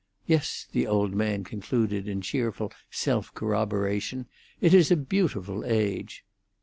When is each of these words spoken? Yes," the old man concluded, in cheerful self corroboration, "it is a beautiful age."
Yes," 0.25 0.65
the 0.71 0.87
old 0.87 1.13
man 1.13 1.43
concluded, 1.43 2.07
in 2.07 2.21
cheerful 2.21 2.71
self 2.89 3.31
corroboration, 3.35 4.25
"it 4.59 4.73
is 4.73 4.89
a 4.89 4.95
beautiful 4.97 5.63
age." 5.63 6.25